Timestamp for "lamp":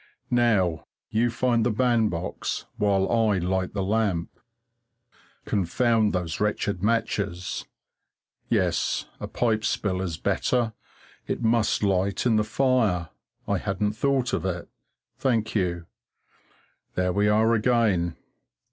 3.83-4.31